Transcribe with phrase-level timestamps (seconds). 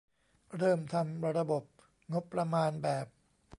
[0.57, 1.63] เริ่มทำระบบ
[2.13, 3.05] งบประมาณแบบ